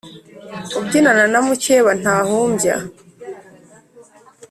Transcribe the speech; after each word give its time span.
Ubyinana 0.79 1.25
na 1.31 1.39
mucyeba 1.45 1.91
ntahumbya. 2.01 2.75